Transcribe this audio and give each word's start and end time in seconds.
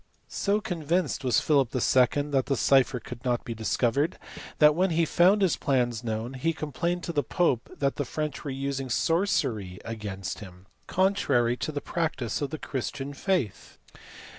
So 0.29 0.59
convinced 0.59 1.23
was 1.23 1.39
Philip 1.41 1.75
II. 1.75 2.23
that 2.31 2.45
the 2.47 2.57
cipher 2.57 2.99
could 2.99 3.23
not 3.23 3.45
be 3.45 3.53
discovered 3.53 4.17
that 4.57 4.73
when 4.73 4.89
he 4.89 5.05
found 5.05 5.43
his 5.43 5.57
plans 5.57 6.03
known 6.03 6.33
he 6.33 6.53
complained 6.53 7.03
to 7.03 7.13
the 7.13 7.21
pope 7.21 7.69
that 7.77 7.97
the 7.97 8.03
French 8.03 8.43
were 8.43 8.49
using 8.49 8.89
sorcery 8.89 9.77
against 9.85 10.39
him," 10.39 10.65
contrary 10.97 11.55
to 11.57 11.71
the 11.71 11.81
prac 11.81 12.15
tice 12.15 12.41
of 12.41 12.49
the 12.49 12.57
Christian 12.57 13.13
faith." 13.13 13.77